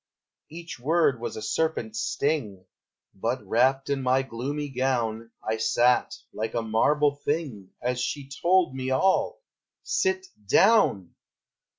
[0.49, 2.65] Each word was a serpent's sting,
[3.13, 8.73] But, wrapt in my gloomy gown, I sat, like a marble thing, As she told
[8.73, 9.43] me all!
[9.83, 11.13] SIT DOWN!